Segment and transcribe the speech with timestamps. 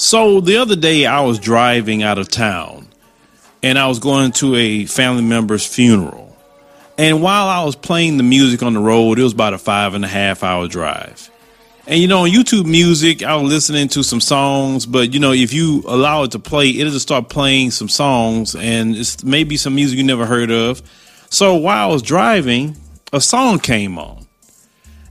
[0.00, 2.88] So the other day I was driving out of town
[3.62, 6.34] and I was going to a family member's funeral.
[6.96, 9.92] And while I was playing the music on the road, it was about a five
[9.92, 11.30] and a half hour drive.
[11.86, 15.32] And you know, on YouTube Music, I was listening to some songs, but you know,
[15.32, 19.58] if you allow it to play, it'll just start playing some songs, and it's maybe
[19.58, 20.80] some music you never heard of.
[21.28, 22.78] So while I was driving,
[23.12, 24.26] a song came on,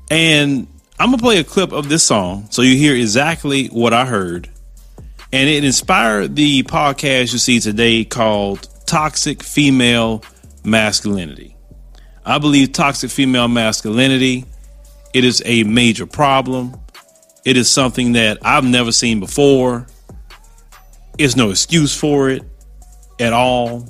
[0.09, 4.05] and I'm gonna play a clip of this song so you hear exactly what I
[4.05, 4.49] heard,
[5.31, 10.23] and it inspired the podcast you see today called "Toxic Female
[10.63, 11.55] Masculinity."
[12.25, 14.45] I believe toxic female masculinity
[15.13, 16.79] it is a major problem.
[17.43, 19.87] It is something that I've never seen before.
[21.17, 22.43] It's no excuse for it
[23.19, 23.89] at all.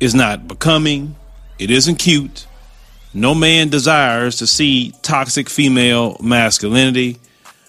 [0.00, 1.14] It's not becoming.
[1.58, 2.46] It isn't cute.
[3.14, 7.18] No man desires to see toxic female masculinity.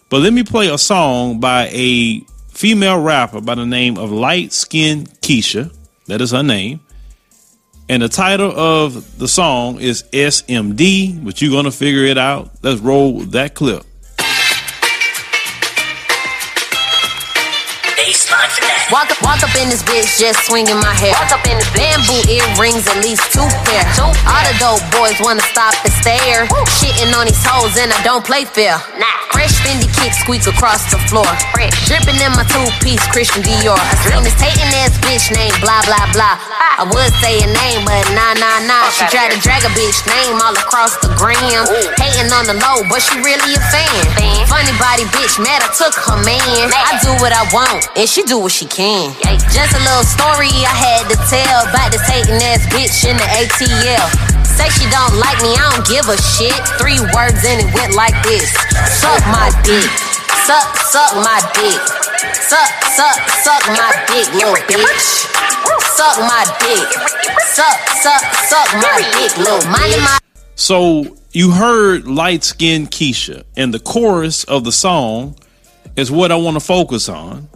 [0.09, 4.53] But let me play a song by a female rapper by the name of Light
[4.53, 5.75] Skin Keisha.
[6.07, 6.81] That is her name.
[7.89, 12.51] And the title of the song is SMD, but you're going to figure it out.
[12.61, 13.83] Let's roll that clip.
[18.91, 21.15] Walk up, walk up in this bitch, just swinging my hair.
[21.15, 23.87] Walk up in this bamboo earrings, at least two pair.
[23.95, 26.43] Two All the dope boys wanna stop and stare.
[26.51, 26.59] Woo.
[26.75, 28.75] Shitting on these hoes, and I don't play fair.
[28.99, 29.20] Nah.
[29.41, 31.25] Fresh Fendi kick squeak across the floor.
[31.49, 31.73] Fresh.
[31.89, 33.73] Dripping in my two piece Christian Dior.
[33.73, 36.37] I seen this hating ass bitch named blah blah blah.
[36.77, 38.85] I would say a name, but nah nah nah.
[38.93, 41.65] She tried to drag a bitch name all across the gram.
[41.97, 44.45] Hating on the low, but she really a fan.
[44.45, 46.69] Funny body bitch, mad I took her man.
[46.69, 49.09] I do what I want, and she do what she can.
[49.49, 53.25] Just a little story I had to tell about this hating ass bitch in the
[53.41, 54.30] ATL.
[54.61, 56.53] Say she don't like me, I don't give a shit.
[56.77, 58.45] Three words and it went like this.
[59.01, 59.89] Suck my dick.
[60.45, 61.81] Suck, suck my dick.
[62.45, 65.25] Suck, suck, suck my dick, little bitch.
[65.97, 66.85] Suck my dick.
[67.41, 70.19] Suck, suck, suck my dick, little money my
[70.53, 75.37] So you heard light skinned Keisha, and the chorus of the song
[75.95, 77.49] is what I want to focus on.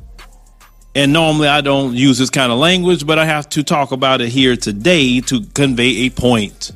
[0.96, 4.22] And normally I don't use this kind of language, but I have to talk about
[4.22, 6.72] it here today to convey a point.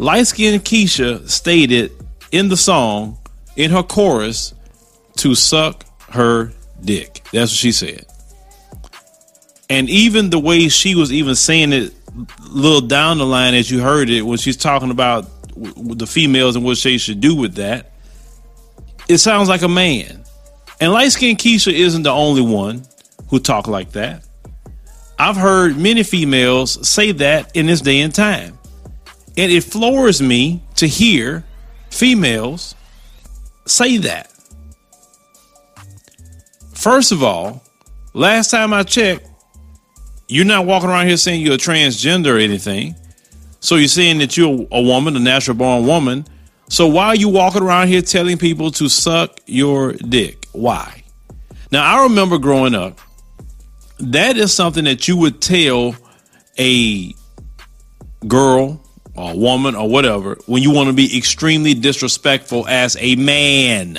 [0.00, 1.92] Light skinned Keisha stated
[2.32, 3.18] in the song,
[3.54, 4.54] in her chorus,
[5.16, 6.52] to suck her
[6.82, 7.20] dick.
[7.34, 8.06] That's what she said.
[9.68, 13.70] And even the way she was even saying it a little down the line as
[13.70, 17.56] you heard it when she's talking about the females and what they should do with
[17.56, 17.92] that,
[19.06, 20.24] it sounds like a man.
[20.80, 22.84] And light skinned Keisha isn't the only one
[23.28, 24.24] who talk like that.
[25.18, 28.56] I've heard many females say that in this day and time.
[29.36, 31.44] And it floors me to hear
[31.90, 32.74] females
[33.66, 34.30] say that.
[36.74, 37.62] First of all,
[38.14, 39.28] last time I checked,
[40.28, 42.94] you're not walking around here saying you're a transgender or anything.
[43.60, 46.24] So you're saying that you're a woman, a natural born woman.
[46.68, 50.46] So why are you walking around here telling people to suck your dick?
[50.52, 51.02] Why?
[51.72, 52.98] Now, I remember growing up,
[53.98, 55.94] that is something that you would tell
[56.58, 57.14] a
[58.26, 58.79] girl
[59.16, 63.94] or a woman or whatever when you want to be extremely disrespectful as a man.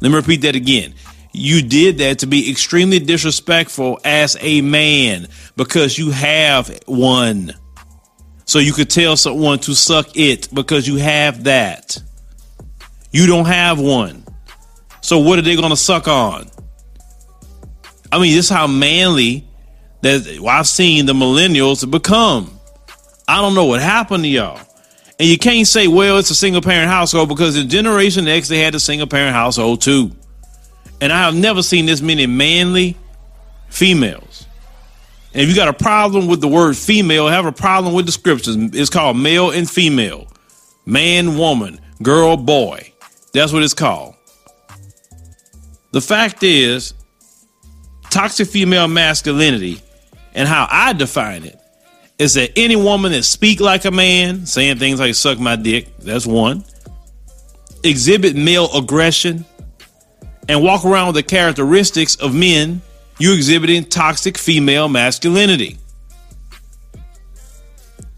[0.00, 0.94] Let me repeat that again.
[1.32, 7.54] You did that to be extremely disrespectful as a man because you have one.
[8.46, 12.02] So you could tell someone to suck it because you have that.
[13.12, 14.24] You don't have one.
[15.02, 16.50] So what are they going to suck on?
[18.12, 19.46] I mean, this is how manly
[20.02, 22.59] that I've seen the millennials become.
[23.30, 24.60] I don't know what happened to y'all.
[25.20, 28.58] And you can't say, well, it's a single parent household because in Generation X, they
[28.58, 30.10] had a single parent household too.
[31.00, 32.96] And I have never seen this many manly
[33.68, 34.46] females.
[35.32, 38.10] And if you got a problem with the word female, have a problem with the
[38.10, 38.56] scriptures.
[38.56, 40.26] It's called male and female,
[40.84, 42.92] man, woman, girl, boy.
[43.32, 44.16] That's what it's called.
[45.92, 46.94] The fact is,
[48.10, 49.80] toxic female masculinity
[50.34, 51.59] and how I define it
[52.20, 55.88] is that any woman that speak like a man, saying things like suck my dick,
[56.00, 56.62] that's one.
[57.82, 59.46] Exhibit male aggression
[60.46, 62.82] and walk around with the characteristics of men,
[63.18, 65.78] you exhibiting toxic female masculinity.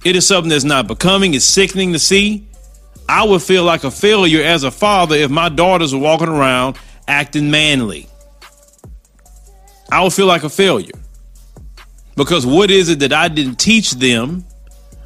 [0.05, 2.45] It is something that's not becoming, it's sickening to see.
[3.09, 6.77] I would feel like a failure as a father if my daughters were walking around
[7.07, 8.09] acting manly.
[9.93, 11.02] I would feel like a failure.
[12.17, 14.44] Because what is it that I didn't teach them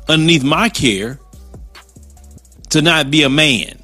[0.09, 1.19] underneath my care
[2.71, 3.83] to not be a man?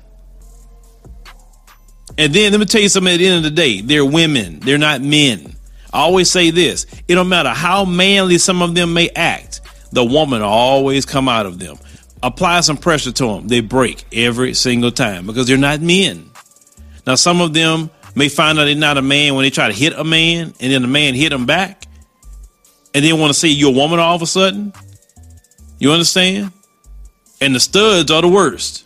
[2.19, 4.61] And then let me tell you something at the end of the day, they're women,
[4.61, 5.57] they're not men.
[5.93, 9.61] I always say this it don't matter how manly some of them may act,
[9.93, 11.79] the woman always come out of them.
[12.23, 16.31] Apply some pressure to them, they break every single time because they're not men.
[17.07, 19.75] Now, some of them may find out they're not a man when they try to
[19.75, 21.87] hit a man and then the man hit them back
[22.95, 24.73] and then want to say you're a woman all of a sudden.
[25.79, 26.53] You understand?
[27.41, 28.85] And the studs are the worst.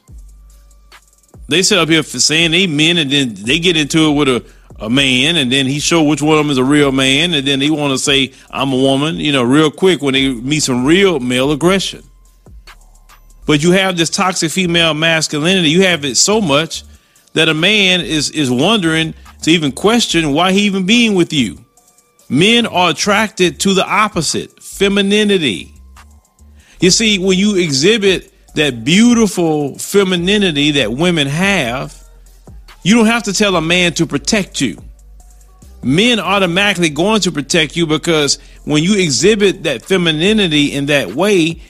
[1.48, 4.28] They sit up here for saying they men, and then they get into it with
[4.28, 4.44] a,
[4.80, 7.46] a man, and then he show which one of them is a real man, and
[7.46, 10.60] then they want to say I'm a woman, you know, real quick when they meet
[10.60, 12.02] some real male aggression.
[13.46, 15.70] But you have this toxic female masculinity.
[15.70, 16.82] You have it so much
[17.34, 21.64] that a man is is wondering to even question why he even being with you.
[22.28, 25.72] Men are attracted to the opposite, femininity.
[26.80, 32.02] You see, when you exhibit that beautiful femininity that women have,
[32.82, 34.82] you don't have to tell a man to protect you.
[35.82, 41.62] Men automatically going to protect you because when you exhibit that femininity in that way,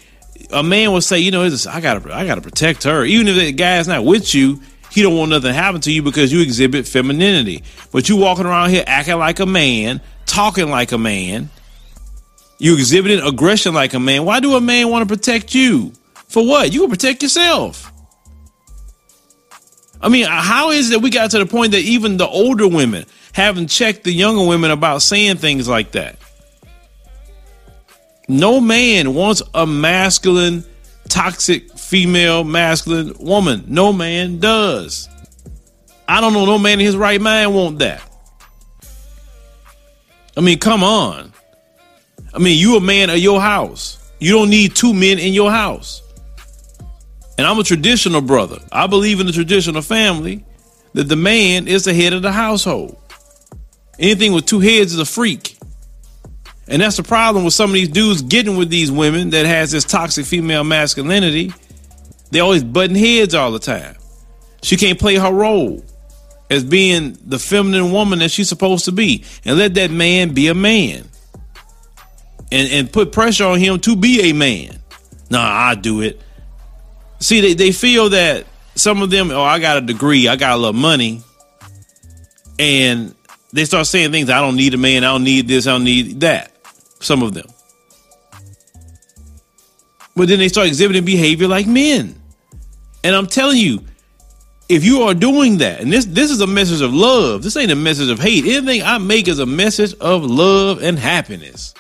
[0.51, 3.05] a man will say, you know, I gotta, I gotta protect her.
[3.05, 4.61] Even if the guy is not with you,
[4.91, 7.63] he don't want nothing to happen to you because you exhibit femininity.
[7.93, 11.49] But you walking around here acting like a man, talking like a man,
[12.59, 14.25] you exhibited aggression like a man.
[14.25, 15.93] Why do a man want to protect you?
[16.29, 16.73] For what?
[16.73, 17.93] You can protect yourself.
[20.01, 22.69] I mean, how is it that we got to the point that even the older
[22.69, 26.19] women haven't checked the younger women about saying things like that?
[28.29, 30.65] No man wants a masculine,
[31.09, 33.65] toxic female, masculine woman.
[33.69, 35.09] No man does.
[36.09, 38.03] I don't know no man in his right mind want that.
[40.37, 41.33] I mean, come on.
[42.35, 43.99] I mean, you a man of your house.
[44.19, 46.03] You don't need two men in your house.
[47.39, 48.59] And I'm a traditional brother.
[48.73, 50.45] I believe in the traditional family
[50.93, 52.97] that the man is the head of the household.
[53.99, 55.59] Anything with two heads is a freak.
[56.69, 59.71] And that's the problem with some of these dudes getting with these women that has
[59.71, 61.53] this toxic female masculinity.
[62.31, 63.97] They always butting heads all the time.
[64.63, 65.85] She can't play her role
[66.51, 69.25] as being the feminine woman that she's supposed to be.
[69.45, 71.09] And let that man be a man.
[72.53, 74.79] And and put pressure on him to be a man.
[75.31, 76.21] Nah i do it.
[77.19, 78.47] See they, they feel that
[78.77, 81.23] some of them oh i got a degree i got a lot of money.
[82.59, 83.15] And
[83.53, 85.85] they start saying things i don't need a man i don't need this i don't
[85.85, 86.53] need that.
[87.01, 87.47] Some of them.
[90.15, 92.15] But then they start exhibiting behavior like men.
[93.03, 93.81] And i'm telling you
[94.69, 97.71] if you are doing that, and this this is a message of love, this ain't
[97.71, 98.45] a message of hate.
[98.45, 101.75] Anything I make is a message of love and happiness.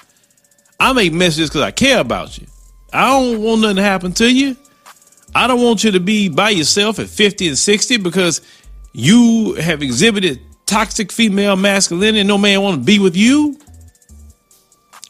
[0.78, 2.46] I make messages because I care about you.
[2.92, 4.56] I don't want nothing to happen to you.
[5.34, 8.40] I don't want you to be by yourself at 50 and 60 because
[8.92, 13.58] you have exhibited toxic female masculinity and no man want to be with you.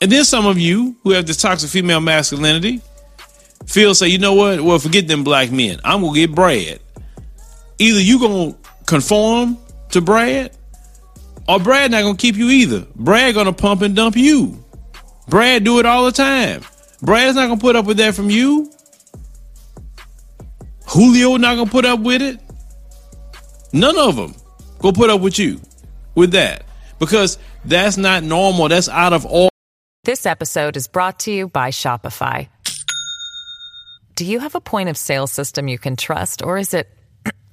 [0.00, 2.80] And then some of you who have this toxic female masculinity
[3.66, 4.60] feel say, you know what?
[4.60, 5.80] Well, forget them black men.
[5.84, 6.80] I'm gonna get Brad
[7.78, 8.54] either you gonna
[8.86, 9.58] conform
[9.90, 10.56] to Brad,
[11.48, 12.86] or Brad not gonna keep you either.
[12.94, 14.62] Brad gonna pump and dump you.
[15.28, 16.62] Brad do it all the time.
[17.02, 18.70] Brad's not gonna put up with that from you.
[20.86, 22.40] Julio not gonna put up with it.
[23.72, 24.34] None of them
[24.78, 25.60] go put up with you
[26.14, 26.64] with that
[26.98, 28.68] because that's not normal.
[28.68, 29.50] That's out of all.
[30.04, 32.48] This episode is brought to you by Shopify.
[34.14, 36.88] Do you have a point of sale system you can trust, or is it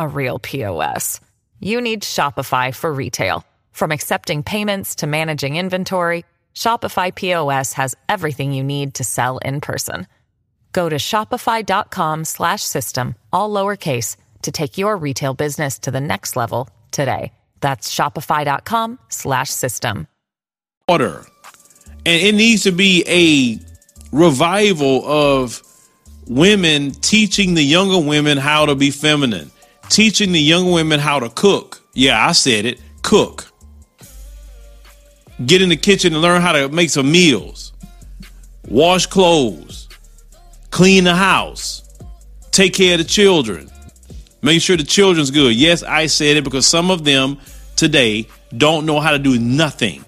[0.00, 1.20] a real POS?
[1.60, 3.44] You need Shopify for retail.
[3.72, 9.60] From accepting payments to managing inventory, Shopify POS has everything you need to sell in
[9.60, 10.06] person.
[10.72, 17.30] Go to shopify.com/system all lowercase to take your retail business to the next level today.
[17.60, 20.06] That's shopify.com/system.
[20.88, 21.26] Order.
[22.06, 23.58] And it needs to be a
[24.16, 25.62] revival of
[26.26, 29.50] women teaching the younger women how to be feminine,
[29.90, 31.82] teaching the young women how to cook.
[31.92, 33.46] Yeah, I said it cook.
[35.44, 37.72] Get in the kitchen and learn how to make some meals,
[38.68, 39.88] wash clothes,
[40.70, 41.82] clean the house,
[42.50, 43.70] take care of the children,
[44.42, 45.54] Make sure the children's good.
[45.54, 47.38] Yes, I said it because some of them
[47.76, 50.04] today don't know how to do nothing.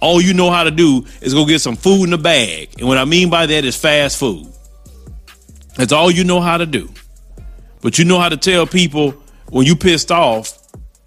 [0.00, 2.70] All you know how to do is go get some food in a bag.
[2.78, 4.46] And what I mean by that is fast food.
[5.76, 6.88] That's all you know how to do.
[7.80, 9.12] But you know how to tell people
[9.50, 10.58] when you pissed off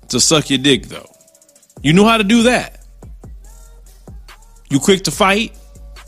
[0.10, 1.10] to suck your dick though.
[1.82, 2.86] You know how to do that.
[4.70, 5.58] You quick to fight.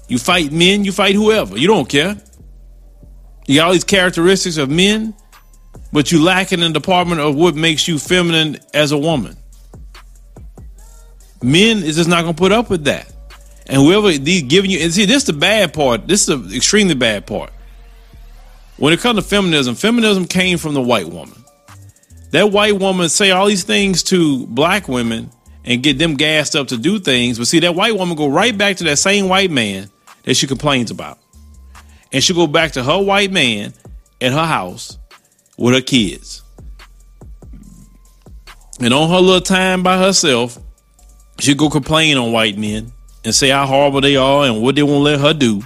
[0.07, 1.57] You fight men, you fight whoever.
[1.57, 2.15] You don't care.
[3.47, 5.13] You got all these characteristics of men,
[5.91, 9.35] but you lack in the department of what makes you feminine as a woman.
[11.41, 13.11] Men is just not gonna put up with that.
[13.67, 16.07] And whoever these giving you and see this is the bad part.
[16.07, 17.51] This is the extremely bad part.
[18.83, 21.41] When it comes to feminism, feminism came from the white woman.
[22.31, 25.31] That white woman say all these things to black women
[25.63, 28.57] and get them gassed up to do things, but see that white woman go right
[28.57, 29.89] back to that same white man
[30.23, 31.17] that she complains about.
[32.11, 33.73] And she go back to her white man
[34.19, 34.97] at her house
[35.57, 36.41] with her kids.
[38.81, 40.59] And on her little time by herself,
[41.39, 42.91] she go complain on white men
[43.23, 45.61] and say how horrible they are and what they won't let her do.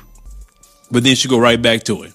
[0.92, 2.14] But then she go right back to it.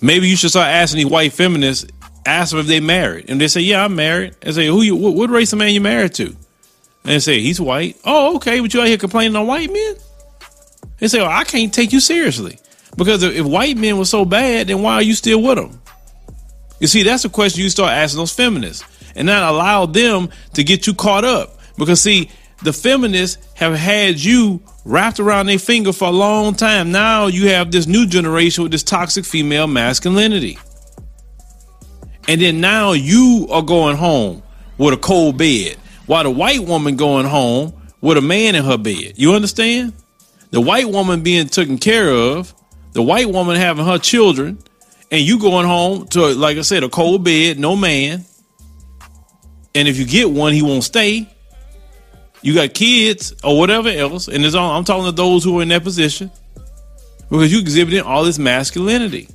[0.00, 1.86] Maybe you should start asking these white feminists,
[2.24, 3.28] ask them if they married.
[3.28, 4.34] And they say, yeah, I'm married.
[4.42, 6.26] And say, who you, what, what race of man you married to?
[6.26, 6.36] And
[7.04, 7.96] they say, he's white.
[8.04, 8.60] Oh, okay.
[8.60, 9.94] But you out here complaining on white men?
[10.98, 12.58] They say, oh, I can't take you seriously.
[12.96, 15.80] Because if white men were so bad, then why are you still with them?
[16.80, 20.64] You see, that's a question you start asking those feminists and not allow them to
[20.64, 21.58] get you caught up.
[21.76, 22.30] Because see,
[22.62, 26.92] the feminists have had you wrapped around their finger for a long time.
[26.92, 30.58] Now you have this new generation with this toxic female masculinity.
[32.28, 34.42] And then now you are going home
[34.78, 35.76] with a cold bed
[36.06, 39.14] while the white woman going home with a man in her bed.
[39.16, 39.92] You understand?
[40.50, 42.54] The white woman being taken care of,
[42.92, 44.58] the white woman having her children,
[45.10, 48.24] and you going home to, like I said, a cold bed, no man.
[49.74, 51.29] And if you get one, he won't stay.
[52.42, 55.62] You got kids or whatever else, and it's all, I'm talking to those who are
[55.62, 56.30] in that position
[57.28, 59.28] because you exhibiting all this masculinity,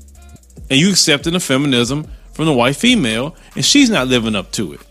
[0.70, 4.74] and you accepting the feminism from the white female, and she's not living up to
[4.74, 4.82] it.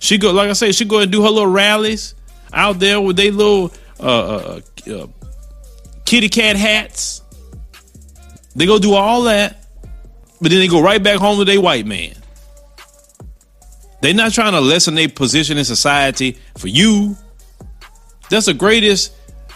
[0.00, 2.14] She go, like I say, she go and do her little rallies
[2.52, 4.60] out there with their little uh, uh,
[4.92, 5.06] uh,
[6.04, 7.22] kitty cat hats.
[8.54, 9.64] They go do all that,
[10.40, 12.14] but then they go right back home to their white man.
[14.02, 17.16] They're not trying to lessen their position in society for you.
[18.32, 19.12] That's the greatest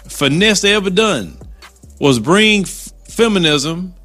[0.07, 1.35] finesse they ever done
[1.99, 3.95] was bring f- feminism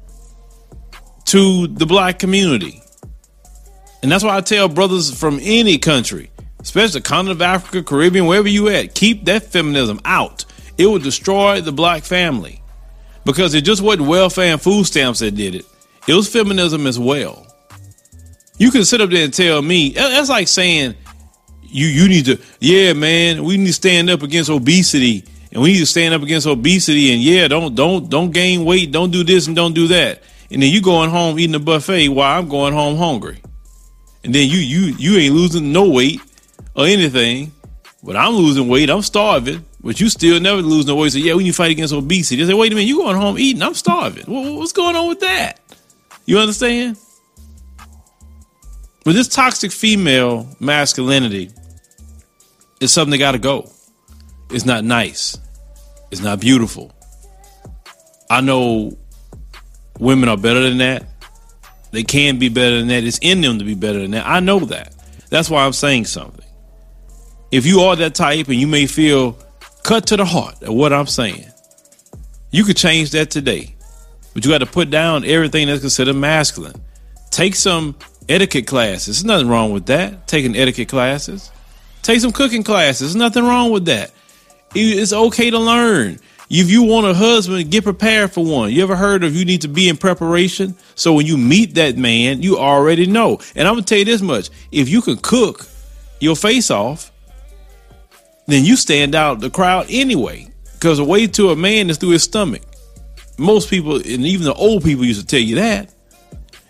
[1.25, 2.81] to the black community.
[4.01, 8.25] And that's why I tell brothers from any country, especially the continent of Africa, Caribbean,
[8.25, 10.43] wherever you at, keep that feminism out.
[10.79, 12.59] It will destroy the black family.
[13.25, 15.65] Because it just wasn't welfare and food stamps that did it.
[16.07, 17.45] It was feminism as well.
[18.57, 20.95] You can sit up there and tell me that's like saying
[21.73, 25.25] you you need to yeah man we need to stand up against obesity.
[25.51, 28.91] And we need to stand up against obesity and yeah don't don't don't gain weight
[28.91, 30.23] don't do this and don't do that.
[30.51, 33.41] And then you going home eating a buffet while I'm going home hungry.
[34.23, 36.21] And then you you you ain't losing no weight
[36.75, 37.51] or anything
[38.03, 41.11] but I'm losing weight I'm starving but you still never lose no weight.
[41.11, 42.43] So yeah we need to fight against obesity.
[42.43, 44.25] They say wait a minute you going home eating I'm starving.
[44.25, 45.59] What's going on with that?
[46.25, 46.97] You understand?
[49.03, 51.51] But this toxic female masculinity
[52.83, 53.71] is something that got to go.
[54.51, 55.37] It's not nice.
[56.11, 56.93] It's not beautiful.
[58.29, 58.97] I know
[59.99, 61.05] women are better than that.
[61.91, 63.03] They can be better than that.
[63.03, 64.25] It's in them to be better than that.
[64.25, 64.93] I know that.
[65.29, 66.45] That's why I'm saying something.
[67.51, 69.37] If you are that type and you may feel
[69.83, 71.45] cut to the heart of what I'm saying,
[72.51, 73.75] you could change that today.
[74.33, 76.83] But you got to put down everything that's considered masculine.
[77.29, 77.95] Take some
[78.27, 79.17] etiquette classes.
[79.17, 80.27] There's nothing wrong with that.
[80.27, 81.51] Taking etiquette classes.
[82.03, 82.99] Take some cooking classes.
[82.99, 84.11] There's nothing wrong with that.
[84.75, 86.19] It's okay to learn.
[86.49, 88.71] If you want a husband, get prepared for one.
[88.71, 90.75] You ever heard of you need to be in preparation?
[90.95, 93.39] So when you meet that man, you already know.
[93.55, 95.65] And I'm gonna tell you this much: if you can cook
[96.19, 97.11] your face off,
[98.45, 100.49] then you stand out the crowd anyway.
[100.73, 102.61] Because the way to a man is through his stomach.
[103.37, 105.89] Most people, and even the old people, used to tell you that.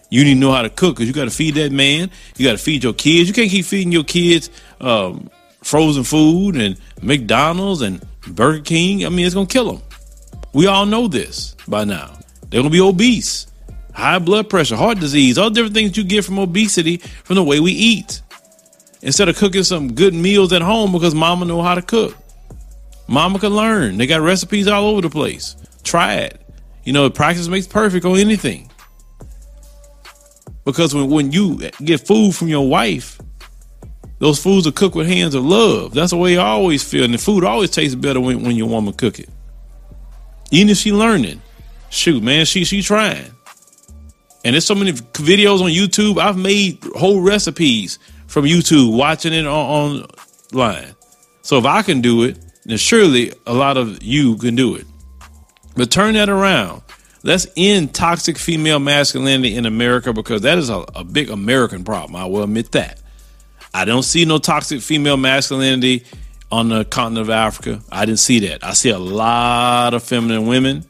[0.09, 2.11] You need to know how to cook because you got to feed that man.
[2.37, 3.27] You got to feed your kids.
[3.27, 4.51] You can't keep feeding your kids
[4.83, 5.29] um,
[5.61, 9.05] frozen food and McDonald's and Burger King.
[9.05, 9.81] I mean, it's going to kill them.
[10.53, 12.17] We all know this by now.
[12.41, 13.47] They're going to be obese,
[13.93, 17.59] high blood pressure, heart disease, all different things you get from obesity from the way
[17.59, 18.21] we eat.
[19.01, 22.15] Instead of cooking some good meals at home because mama know how to cook.
[23.07, 23.97] Mama can learn.
[23.97, 25.55] They got recipes all over the place.
[25.83, 26.39] Try it.
[26.83, 28.69] You know, practice makes perfect on anything.
[30.65, 33.19] Because when, when you get food from your wife,
[34.23, 35.93] those foods are cooked with hands of love.
[35.93, 37.03] That's the way I always feel.
[37.03, 39.27] And the food always tastes better when, when your woman cook it.
[40.49, 41.41] Even if she learning.
[41.89, 43.29] Shoot, man, she she trying.
[44.45, 46.21] And there's so many videos on YouTube.
[46.21, 50.07] I've made whole recipes from YouTube, watching it on,
[50.53, 50.95] online.
[51.41, 54.85] So if I can do it, then surely a lot of you can do it.
[55.75, 56.81] But turn that around.
[57.23, 62.15] Let's end toxic female masculinity in America because that is a, a big American problem.
[62.15, 63.02] I will admit that.
[63.73, 66.05] I don't see no toxic female masculinity
[66.51, 67.81] on the continent of Africa.
[67.91, 68.63] I didn't see that.
[68.63, 70.85] I see a lot of feminine women.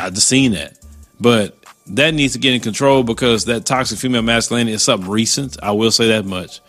[0.00, 0.78] I've seen that.
[1.20, 1.56] But
[1.88, 5.62] that needs to get in control because that toxic female masculinity is something recent.
[5.62, 6.60] I will say that much.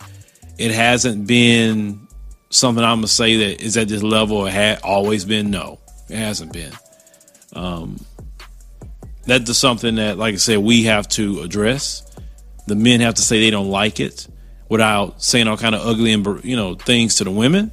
[0.58, 2.08] It hasn't been
[2.50, 4.46] something I'm gonna say that is at this level.
[4.46, 5.80] It had always been no.
[6.10, 6.72] It hasn't been.
[7.54, 8.00] Um,
[9.26, 12.04] that is something that, like I said, we have to address.
[12.68, 14.28] The men have to say they don't like it
[14.70, 17.72] without saying all kind of ugly and you know things to the women,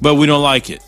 [0.00, 0.82] but we don't like it.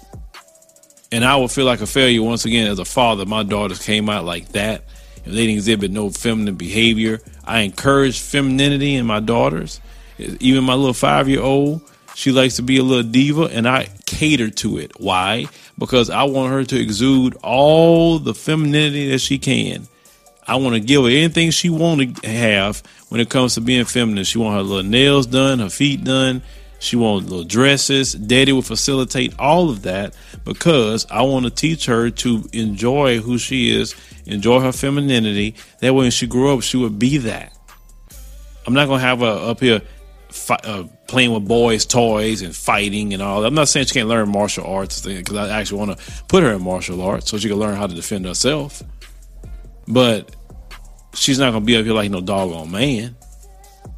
[1.12, 3.24] And I would feel like a failure once again as a father.
[3.24, 4.82] My daughters came out like that.
[5.18, 9.80] If they didn't exhibit no feminine behavior, I encourage femininity in my daughters.
[10.18, 11.82] Even my little five year old,
[12.14, 14.92] she likes to be a little diva, and I cater to it.
[15.00, 15.46] Why?
[15.78, 19.88] Because I want her to exude all the femininity that she can.
[20.46, 23.84] I want to give her anything she want to have when it comes to being
[23.84, 24.24] feminine.
[24.24, 26.42] She want her little nails done, her feet done.
[26.78, 28.12] She want little dresses.
[28.12, 33.38] Daddy will facilitate all of that because I want to teach her to enjoy who
[33.38, 33.94] she is,
[34.26, 35.54] enjoy her femininity.
[35.80, 37.56] That way, when she grow up, she would be that.
[38.66, 39.80] I'm not gonna have her up here
[40.50, 43.40] uh, playing with boys' toys and fighting and all.
[43.40, 43.46] that.
[43.46, 46.52] I'm not saying she can't learn martial arts because I actually want to put her
[46.52, 48.82] in martial arts so she can learn how to defend herself.
[49.86, 50.34] But
[51.14, 53.16] she's not gonna be up here like no doggone man.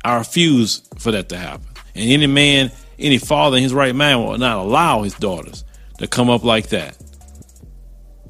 [0.05, 1.67] I refuse for that to happen.
[1.95, 5.65] And any man, any father in his right mind will not allow his daughters
[5.99, 6.97] to come up like that.